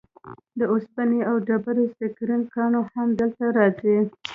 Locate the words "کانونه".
2.53-2.89